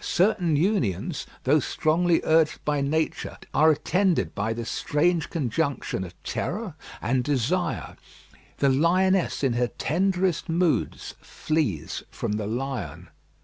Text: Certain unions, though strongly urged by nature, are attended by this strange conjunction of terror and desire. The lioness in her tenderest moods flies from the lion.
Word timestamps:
Certain 0.00 0.56
unions, 0.56 1.24
though 1.44 1.60
strongly 1.60 2.20
urged 2.24 2.58
by 2.64 2.80
nature, 2.80 3.38
are 3.54 3.70
attended 3.70 4.34
by 4.34 4.52
this 4.52 4.68
strange 4.68 5.30
conjunction 5.30 6.02
of 6.02 6.20
terror 6.24 6.74
and 7.00 7.22
desire. 7.22 7.94
The 8.58 8.70
lioness 8.70 9.44
in 9.44 9.52
her 9.52 9.68
tenderest 9.68 10.48
moods 10.48 11.14
flies 11.22 12.02
from 12.10 12.32
the 12.32 12.46
lion. 12.48 13.06